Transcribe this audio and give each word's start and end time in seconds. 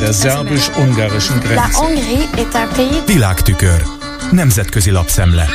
Der 0.00 0.12
szerbus-ungarischen 0.12 1.38
Grenze. 1.40 1.78
Világtükör. 3.06 3.82
Nemzetközi 4.30 4.90
lapszemle. 4.90 5.48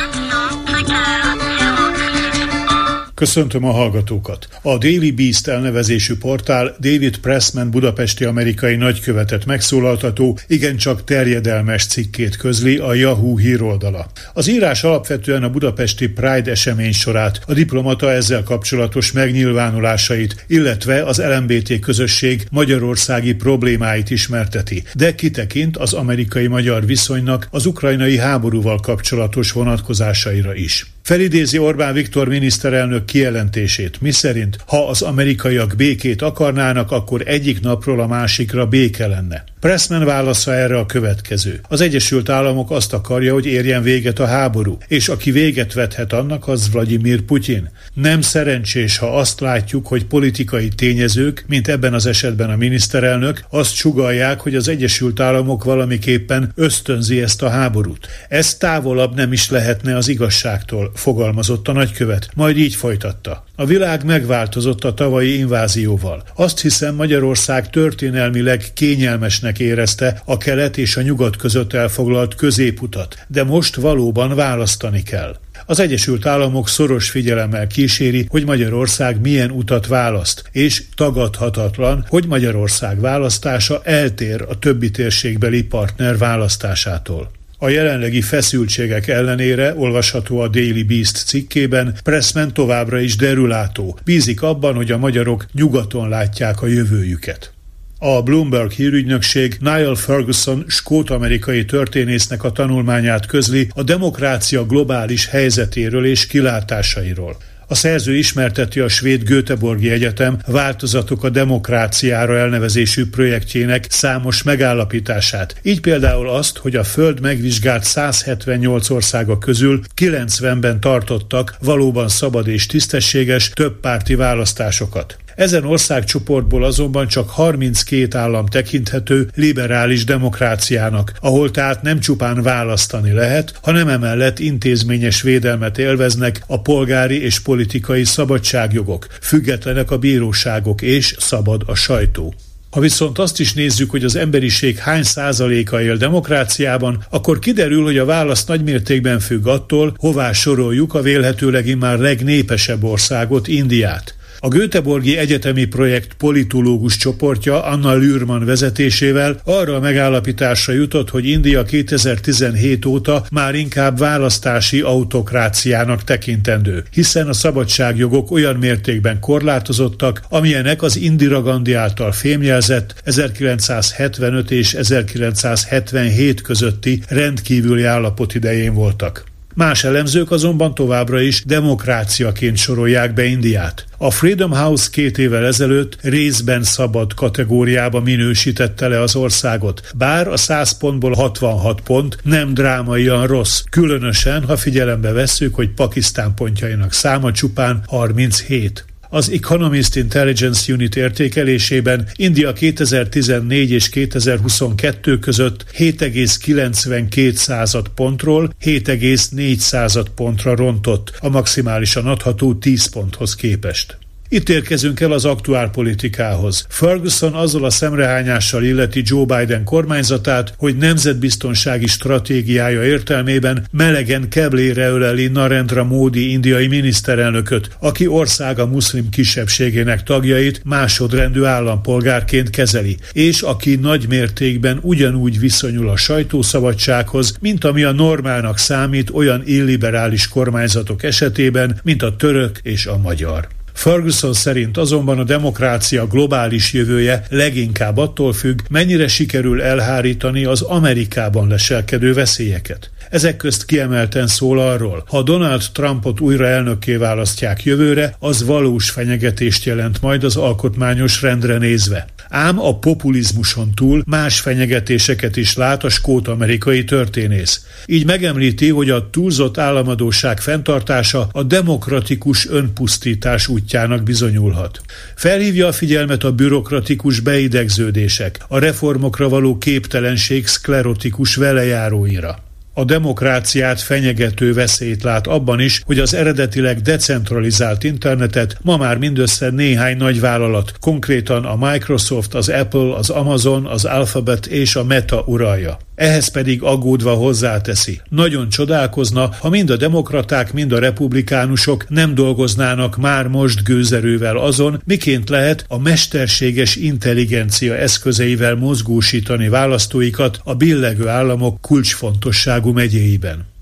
Köszöntöm 3.16 3.64
a 3.64 3.70
hallgatókat! 3.70 4.48
A 4.62 4.78
Daily 4.78 5.10
Beast 5.10 5.48
elnevezésű 5.48 6.14
portál 6.16 6.76
David 6.80 7.18
Pressman 7.18 7.70
budapesti 7.70 8.24
amerikai 8.24 8.76
nagykövetet 8.76 9.46
megszólaltató, 9.46 10.38
igencsak 10.46 11.04
terjedelmes 11.04 11.86
cikkét 11.86 12.36
közli 12.36 12.76
a 12.76 12.94
Yahoo 12.94 13.36
híroldala. 13.36 14.06
Az 14.32 14.48
írás 14.48 14.84
alapvetően 14.84 15.42
a 15.42 15.50
budapesti 15.50 16.08
Pride 16.08 16.50
esemény 16.50 16.92
sorát, 16.92 17.40
a 17.46 17.52
diplomata 17.52 18.12
ezzel 18.12 18.42
kapcsolatos 18.42 19.12
megnyilvánulásait, 19.12 20.44
illetve 20.46 21.02
az 21.02 21.22
LMBT 21.22 21.78
közösség 21.80 22.46
magyarországi 22.50 23.34
problémáit 23.34 24.10
ismerteti, 24.10 24.82
de 24.94 25.14
kitekint 25.14 25.76
az 25.76 25.92
amerikai-magyar 25.92 26.86
viszonynak 26.86 27.48
az 27.50 27.66
ukrajnai 27.66 28.18
háborúval 28.18 28.80
kapcsolatos 28.80 29.52
vonatkozásaira 29.52 30.54
is. 30.54 30.95
Felidézi 31.06 31.58
Orbán 31.58 31.94
Viktor 31.94 32.28
miniszterelnök 32.28 33.04
kijelentését, 33.04 34.00
miszerint 34.00 34.56
ha 34.66 34.88
az 34.88 35.02
amerikaiak 35.02 35.74
békét 35.76 36.22
akarnának, 36.22 36.90
akkor 36.90 37.22
egyik 37.26 37.60
napról 37.60 38.00
a 38.00 38.06
másikra 38.06 38.66
béke 38.66 39.06
lenne. 39.06 39.44
Pressman 39.66 40.04
válasza 40.04 40.54
erre 40.54 40.78
a 40.78 40.86
következő. 40.86 41.60
Az 41.68 41.80
Egyesült 41.80 42.28
Államok 42.28 42.70
azt 42.70 42.92
akarja, 42.92 43.32
hogy 43.32 43.46
érjen 43.46 43.82
véget 43.82 44.18
a 44.18 44.26
háború, 44.26 44.78
és 44.88 45.08
aki 45.08 45.30
véget 45.30 45.72
vethet 45.72 46.12
annak, 46.12 46.48
az 46.48 46.70
Vladimir 46.70 47.20
Putyin. 47.20 47.70
Nem 47.94 48.20
szerencsés, 48.20 48.98
ha 48.98 49.18
azt 49.18 49.40
látjuk, 49.40 49.86
hogy 49.86 50.04
politikai 50.04 50.68
tényezők, 50.68 51.44
mint 51.48 51.68
ebben 51.68 51.94
az 51.94 52.06
esetben 52.06 52.50
a 52.50 52.56
miniszterelnök, 52.56 53.44
azt 53.50 53.74
sugalják, 53.74 54.40
hogy 54.40 54.54
az 54.54 54.68
Egyesült 54.68 55.20
Államok 55.20 55.64
valamiképpen 55.64 56.52
ösztönzi 56.54 57.22
ezt 57.22 57.42
a 57.42 57.48
háborút. 57.48 58.08
Ez 58.28 58.54
távolabb 58.54 59.14
nem 59.14 59.32
is 59.32 59.50
lehetne 59.50 59.96
az 59.96 60.08
igazságtól, 60.08 60.92
fogalmazott 60.94 61.68
a 61.68 61.72
nagykövet, 61.72 62.28
majd 62.34 62.56
így 62.56 62.74
folytatta. 62.74 63.44
A 63.56 63.64
világ 63.64 64.04
megváltozott 64.04 64.84
a 64.84 64.94
tavalyi 64.94 65.38
invázióval. 65.38 66.22
Azt 66.34 66.60
hiszem 66.60 66.94
Magyarország 66.94 67.70
történelmileg 67.70 68.64
kényelmesnek 68.74 69.55
érezte 69.58 70.22
a 70.24 70.36
kelet 70.36 70.76
és 70.76 70.96
a 70.96 71.02
nyugat 71.02 71.36
között 71.36 71.72
elfoglalt 71.72 72.34
középutat, 72.34 73.24
de 73.28 73.44
most 73.44 73.74
valóban 73.74 74.34
választani 74.34 75.02
kell. 75.02 75.36
Az 75.66 75.80
Egyesült 75.80 76.26
Államok 76.26 76.68
szoros 76.68 77.10
figyelemmel 77.10 77.66
kíséri, 77.66 78.26
hogy 78.28 78.44
Magyarország 78.44 79.20
milyen 79.20 79.50
utat 79.50 79.86
választ, 79.86 80.44
és 80.52 80.82
tagadhatatlan, 80.94 82.04
hogy 82.08 82.26
Magyarország 82.26 83.00
választása 83.00 83.80
eltér 83.84 84.44
a 84.48 84.58
többi 84.58 84.90
térségbeli 84.90 85.62
partner 85.62 86.18
választásától. 86.18 87.30
A 87.58 87.68
jelenlegi 87.68 88.20
feszültségek 88.20 89.08
ellenére, 89.08 89.74
olvasható 89.76 90.40
a 90.40 90.48
Daily 90.48 90.82
Beast 90.82 91.16
cikkében, 91.26 91.94
Pressman 92.02 92.52
továbbra 92.52 93.00
is 93.00 93.16
derülátó. 93.16 93.98
Bízik 94.04 94.42
abban, 94.42 94.74
hogy 94.74 94.90
a 94.90 94.98
magyarok 94.98 95.46
nyugaton 95.52 96.08
látják 96.08 96.62
a 96.62 96.66
jövőjüket. 96.66 97.55
A 97.98 98.22
Bloomberg 98.22 98.70
hírügynökség 98.70 99.56
Niall 99.60 99.96
Ferguson 99.96 100.64
skót-amerikai 100.66 101.64
történésznek 101.64 102.44
a 102.44 102.52
tanulmányát 102.52 103.26
közli 103.26 103.68
a 103.74 103.82
demokrácia 103.82 104.66
globális 104.66 105.26
helyzetéről 105.26 106.06
és 106.06 106.26
kilátásairól. 106.26 107.36
A 107.68 107.74
szerző 107.74 108.16
ismerteti 108.16 108.80
a 108.80 108.88
svéd 108.88 109.22
Göteborgi 109.22 109.90
Egyetem 109.90 110.38
Változatok 110.46 111.24
a 111.24 111.30
demokráciára 111.30 112.36
elnevezésű 112.36 113.06
projektjének 113.06 113.86
számos 113.88 114.42
megállapítását. 114.42 115.54
Így 115.62 115.80
például 115.80 116.28
azt, 116.28 116.56
hogy 116.56 116.76
a 116.76 116.84
Föld 116.84 117.20
megvizsgált 117.20 117.84
178 117.84 118.90
országa 118.90 119.38
közül 119.38 119.80
90-ben 119.96 120.80
tartottak 120.80 121.56
valóban 121.60 122.08
szabad 122.08 122.48
és 122.48 122.66
tisztességes 122.66 123.50
többpárti 123.50 124.14
választásokat. 124.14 125.16
Ezen 125.36 125.64
országcsoportból 125.64 126.64
azonban 126.64 127.06
csak 127.06 127.30
32 127.30 128.18
állam 128.18 128.46
tekinthető 128.46 129.28
liberális 129.34 130.04
demokráciának, 130.04 131.12
ahol 131.20 131.50
tehát 131.50 131.82
nem 131.82 132.00
csupán 132.00 132.42
választani 132.42 133.12
lehet, 133.12 133.58
hanem 133.62 133.88
emellett 133.88 134.38
intézményes 134.38 135.22
védelmet 135.22 135.78
élveznek 135.78 136.42
a 136.46 136.60
polgári 136.60 137.22
és 137.22 137.40
politikai 137.40 138.04
szabadságjogok, 138.04 139.06
függetlenek 139.20 139.90
a 139.90 139.98
bíróságok 139.98 140.82
és 140.82 141.14
szabad 141.18 141.62
a 141.66 141.74
sajtó. 141.74 142.34
Ha 142.70 142.80
viszont 142.80 143.18
azt 143.18 143.40
is 143.40 143.52
nézzük, 143.52 143.90
hogy 143.90 144.04
az 144.04 144.16
emberiség 144.16 144.78
hány 144.78 145.02
százaléka 145.02 145.82
él 145.82 145.96
demokráciában, 145.96 147.04
akkor 147.10 147.38
kiderül, 147.38 147.84
hogy 147.84 147.98
a 147.98 148.04
válasz 148.04 148.44
nagymértékben 148.44 149.18
függ 149.18 149.46
attól, 149.46 149.94
hová 149.98 150.32
soroljuk 150.32 150.94
a 150.94 151.02
vélhetőleg 151.02 151.66
immár 151.66 151.98
legnépesebb 151.98 152.84
országot, 152.84 153.48
Indiát. 153.48 154.15
A 154.40 154.48
Göteborgi 154.48 155.16
Egyetemi 155.16 155.64
Projekt 155.64 156.14
politológus 156.14 156.96
csoportja 156.96 157.64
Anna 157.64 157.94
Lürman 157.94 158.44
vezetésével 158.44 159.40
arra 159.44 159.74
a 159.74 159.80
megállapításra 159.80 160.72
jutott, 160.72 161.10
hogy 161.10 161.26
India 161.26 161.62
2017 161.62 162.84
óta 162.84 163.24
már 163.30 163.54
inkább 163.54 163.98
választási 163.98 164.80
autokráciának 164.80 166.04
tekintendő, 166.04 166.84
hiszen 166.90 167.28
a 167.28 167.32
szabadságjogok 167.32 168.30
olyan 168.30 168.56
mértékben 168.56 169.20
korlátozottak, 169.20 170.22
amilyenek 170.28 170.82
az 170.82 170.96
Indira 170.96 171.42
Gandhi 171.42 171.72
által 171.72 172.12
fémjelzett 172.12 172.94
1975 173.04 174.50
és 174.50 174.74
1977 174.74 176.40
közötti 176.40 177.00
rendkívüli 177.08 177.84
állapot 177.84 178.34
idején 178.34 178.74
voltak. 178.74 179.35
Más 179.56 179.84
elemzők 179.84 180.30
azonban 180.30 180.74
továbbra 180.74 181.20
is 181.20 181.44
demokráciaként 181.44 182.56
sorolják 182.56 183.14
be 183.14 183.24
Indiát. 183.24 183.84
A 183.98 184.10
Freedom 184.10 184.50
House 184.50 184.88
két 184.90 185.18
évvel 185.18 185.44
ezelőtt 185.44 185.98
részben 186.02 186.62
szabad 186.62 187.14
kategóriába 187.14 188.00
minősítette 188.00 188.88
le 188.88 189.00
az 189.00 189.16
országot, 189.16 189.80
bár 189.94 190.28
a 190.28 190.36
100 190.36 190.78
pontból 190.78 191.12
66 191.12 191.80
pont 191.80 192.18
nem 192.22 192.54
drámaian 192.54 193.26
rossz, 193.26 193.62
különösen, 193.70 194.44
ha 194.44 194.56
figyelembe 194.56 195.12
vesszük, 195.12 195.54
hogy 195.54 195.70
Pakisztán 195.70 196.34
pontjainak 196.34 196.92
száma 196.92 197.32
csupán 197.32 197.82
37. 197.86 198.85
Az 199.08 199.30
Economist 199.30 199.96
Intelligence 199.96 200.72
Unit 200.72 200.96
értékelésében 200.96 202.08
India 202.16 202.52
2014 202.52 203.70
és 203.70 203.88
2022 203.88 205.18
között 205.18 205.64
7,92 205.78 207.32
század 207.32 207.88
pontról 207.88 208.50
7,4 208.64 209.56
század 209.56 210.08
pontra 210.08 210.54
rontott, 210.54 211.12
a 211.20 211.28
maximálisan 211.28 212.06
adható 212.06 212.54
10 212.54 212.86
ponthoz 212.86 213.34
képest. 213.34 214.05
Itt 214.28 214.48
érkezünk 214.48 215.00
el 215.00 215.12
az 215.12 215.24
aktuál 215.24 215.70
politikához. 215.70 216.66
Ferguson 216.68 217.32
azzal 217.34 217.64
a 217.64 217.70
szemrehányással 217.70 218.64
illeti 218.64 219.02
Joe 219.04 219.24
Biden 219.24 219.64
kormányzatát, 219.64 220.54
hogy 220.58 220.76
nemzetbiztonsági 220.76 221.86
stratégiája 221.86 222.84
értelmében 222.84 223.66
melegen 223.72 224.28
keblére 224.28 224.88
öleli 224.88 225.26
Narendra 225.26 225.84
Modi 225.84 226.30
indiai 226.30 226.66
miniszterelnököt, 226.66 227.68
aki 227.80 228.06
országa 228.06 228.66
muszlim 228.66 229.08
kisebbségének 229.08 230.02
tagjait 230.02 230.60
másodrendű 230.64 231.42
állampolgárként 231.44 232.50
kezeli, 232.50 232.96
és 233.12 233.42
aki 233.42 233.74
nagy 233.74 234.08
mértékben 234.08 234.78
ugyanúgy 234.82 235.38
viszonyul 235.38 235.88
a 235.88 235.96
sajtószabadsághoz, 235.96 237.36
mint 237.40 237.64
ami 237.64 237.82
a 237.82 237.92
normának 237.92 238.58
számít 238.58 239.10
olyan 239.10 239.42
illiberális 239.44 240.28
kormányzatok 240.28 241.02
esetében, 241.02 241.80
mint 241.82 242.02
a 242.02 242.16
török 242.16 242.58
és 242.62 242.86
a 242.86 242.98
magyar. 242.98 243.55
Ferguson 243.76 244.32
szerint 244.32 244.76
azonban 244.76 245.18
a 245.18 245.24
demokrácia 245.24 246.06
globális 246.06 246.72
jövője 246.72 247.22
leginkább 247.28 247.96
attól 247.96 248.32
függ, 248.32 248.58
mennyire 248.70 249.08
sikerül 249.08 249.62
elhárítani 249.62 250.44
az 250.44 250.62
Amerikában 250.62 251.48
leselkedő 251.48 252.12
veszélyeket. 252.12 252.90
Ezek 253.10 253.36
közt 253.36 253.64
kiemelten 253.64 254.26
szól 254.26 254.58
arról, 254.58 255.04
ha 255.08 255.22
Donald 255.22 255.62
Trumpot 255.72 256.20
újra 256.20 256.46
elnökké 256.46 256.96
választják 256.96 257.64
jövőre, 257.64 258.16
az 258.18 258.44
valós 258.44 258.90
fenyegetést 258.90 259.64
jelent 259.64 260.00
majd 260.00 260.24
az 260.24 260.36
alkotmányos 260.36 261.22
rendre 261.22 261.58
nézve. 261.58 262.06
Ám 262.28 262.60
a 262.60 262.78
populizmuson 262.78 263.74
túl 263.74 264.02
más 264.06 264.40
fenyegetéseket 264.40 265.36
is 265.36 265.56
lát 265.56 265.84
a 265.84 265.88
skót-amerikai 265.88 266.84
történész. 266.84 267.66
Így 267.86 268.06
megemlíti, 268.06 268.68
hogy 268.68 268.90
a 268.90 269.10
túlzott 269.10 269.58
államadóság 269.58 270.40
fenntartása 270.40 271.28
a 271.32 271.42
demokratikus 271.42 272.48
önpusztítás 272.48 273.48
útjának 273.48 274.02
bizonyulhat. 274.02 274.80
Felhívja 275.14 275.66
a 275.66 275.72
figyelmet 275.72 276.24
a 276.24 276.32
bürokratikus 276.32 277.20
beidegződések, 277.20 278.44
a 278.48 278.58
reformokra 278.58 279.28
való 279.28 279.58
képtelenség 279.58 280.46
szklerotikus 280.46 281.34
velejáróira. 281.34 282.45
A 282.78 282.84
demokráciát 282.84 283.80
fenyegető 283.80 284.52
veszélyt 284.52 285.02
lát 285.02 285.26
abban 285.26 285.60
is, 285.60 285.82
hogy 285.86 285.98
az 285.98 286.14
eredetileg 286.14 286.80
decentralizált 286.80 287.84
internetet 287.84 288.58
ma 288.62 288.76
már 288.76 288.98
mindössze 288.98 289.50
néhány 289.50 289.96
nagy 289.96 290.20
vállalat, 290.20 290.72
konkrétan 290.80 291.44
a 291.44 291.70
Microsoft, 291.70 292.34
az 292.34 292.48
Apple, 292.48 292.94
az 292.94 293.10
Amazon, 293.10 293.66
az 293.66 293.84
Alphabet 293.84 294.46
és 294.46 294.76
a 294.76 294.84
Meta 294.84 295.22
uralja. 295.26 295.85
Ehhez 295.96 296.28
pedig 296.28 296.62
aggódva 296.62 297.14
hozzáteszi. 297.14 298.00
Nagyon 298.08 298.48
csodálkozna, 298.48 299.30
ha 299.40 299.48
mind 299.48 299.70
a 299.70 299.76
demokraták, 299.76 300.52
mind 300.52 300.72
a 300.72 300.78
republikánusok 300.78 301.88
nem 301.88 302.14
dolgoznának 302.14 302.96
már 302.96 303.26
most 303.26 303.64
gőzerővel 303.64 304.36
azon, 304.36 304.82
miként 304.84 305.28
lehet 305.28 305.64
a 305.68 305.78
mesterséges 305.78 306.76
intelligencia 306.76 307.76
eszközeivel 307.76 308.54
mozgósítani 308.54 309.48
választóikat 309.48 310.40
a 310.44 310.54
billegő 310.54 311.08
államok 311.08 311.60
kulcsfontosságú 311.60 312.72
megyéiben. 312.72 313.55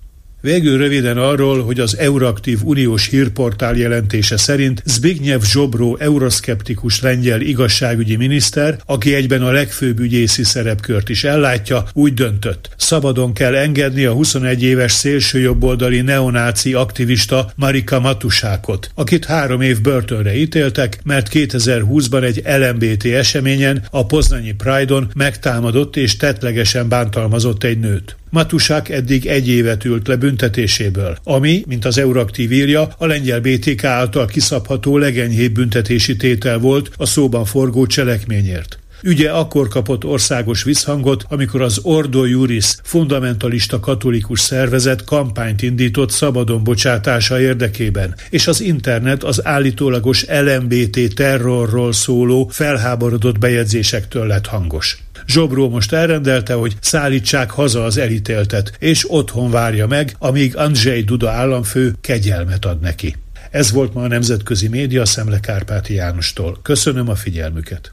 Végül 0.44 0.78
röviden 0.78 1.18
arról, 1.18 1.62
hogy 1.62 1.80
az 1.80 1.98
Euraktív 1.98 2.58
Uniós 2.64 3.06
hírportál 3.06 3.76
jelentése 3.76 4.36
szerint 4.36 4.82
Zbigniew 4.84 5.40
Zsobró 5.42 5.96
euroszkeptikus 6.00 7.00
lengyel 7.00 7.40
igazságügyi 7.40 8.16
miniszter, 8.16 8.78
aki 8.86 9.14
egyben 9.14 9.42
a 9.42 9.50
legfőbb 9.50 9.98
ügyészi 9.98 10.44
szerepkört 10.44 11.08
is 11.08 11.24
ellátja, 11.24 11.84
úgy 11.92 12.14
döntött. 12.14 12.70
Szabadon 12.76 13.32
kell 13.32 13.54
engedni 13.54 14.04
a 14.04 14.12
21 14.12 14.62
éves 14.62 14.92
szélsőjobboldali 14.92 16.00
neonáci 16.00 16.72
aktivista 16.72 17.52
Marika 17.56 18.00
Matusákot, 18.00 18.90
akit 18.94 19.24
három 19.24 19.60
év 19.60 19.80
börtönre 19.80 20.36
ítéltek, 20.36 20.98
mert 21.04 21.28
2020-ban 21.32 22.22
egy 22.22 22.42
LMBT 22.44 23.04
eseményen, 23.04 23.86
a 23.90 24.06
Poznanyi 24.06 24.52
Pride-on 24.52 25.10
megtámadott 25.14 25.96
és 25.96 26.16
tetlegesen 26.16 26.88
bántalmazott 26.88 27.64
egy 27.64 27.78
nőt. 27.78 28.16
Matusák 28.34 28.88
eddig 28.88 29.26
egy 29.26 29.48
évet 29.48 29.84
ült 29.84 30.06
le 30.06 30.16
büntetéséből, 30.16 31.18
ami, 31.24 31.62
mint 31.66 31.84
az 31.84 31.98
Euraktív 31.98 32.52
írja, 32.52 32.88
a 32.98 33.06
lengyel 33.06 33.40
BTK 33.40 33.84
által 33.84 34.26
kiszabható 34.26 34.98
legenyhébb 34.98 35.52
büntetési 35.52 36.16
tétel 36.16 36.58
volt 36.58 36.90
a 36.96 37.06
szóban 37.06 37.44
forgó 37.44 37.86
cselekményért. 37.86 38.78
Ügye 39.02 39.30
akkor 39.30 39.68
kapott 39.68 40.04
országos 40.04 40.62
visszhangot, 40.62 41.24
amikor 41.28 41.62
az 41.62 41.78
Ordo 41.82 42.24
Juris 42.24 42.76
fundamentalista 42.82 43.80
katolikus 43.80 44.40
szervezet 44.40 45.04
kampányt 45.04 45.62
indított 45.62 46.10
szabadon 46.10 46.64
bocsátása 46.64 47.40
érdekében, 47.40 48.14
és 48.30 48.46
az 48.46 48.60
internet 48.60 49.24
az 49.24 49.46
állítólagos 49.46 50.26
LMBT 50.28 51.14
terrorról 51.14 51.92
szóló 51.92 52.48
felháborodott 52.52 53.38
bejegyzésektől 53.38 54.26
lett 54.26 54.46
hangos. 54.46 55.03
Zsobró 55.26 55.68
most 55.68 55.92
elrendelte, 55.92 56.54
hogy 56.54 56.76
szállítsák 56.80 57.50
haza 57.50 57.84
az 57.84 57.96
elítéltet, 57.96 58.72
és 58.78 59.04
otthon 59.08 59.50
várja 59.50 59.86
meg, 59.86 60.14
amíg 60.18 60.56
Andrzej 60.56 61.02
Duda 61.02 61.30
államfő 61.30 61.94
kegyelmet 62.00 62.64
ad 62.64 62.80
neki. 62.80 63.16
Ez 63.50 63.72
volt 63.72 63.94
ma 63.94 64.02
a 64.02 64.06
Nemzetközi 64.06 64.68
Média 64.68 65.04
Szemle 65.04 65.40
Kárpáti 65.40 65.94
Jánostól. 65.94 66.58
Köszönöm 66.62 67.08
a 67.08 67.14
figyelmüket. 67.14 67.92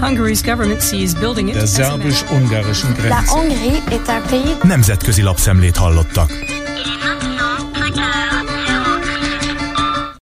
Hungary's 0.00 0.40
government 0.44 0.82
sees 0.82 1.14
building 1.14 1.52
Der 1.52 1.66
szerbus-ungarischen 1.66 2.92
Grenze. 2.92 3.32
Nemzetközi 4.62 5.22
lapszemlét 5.22 5.76
hallottak. 5.76 6.30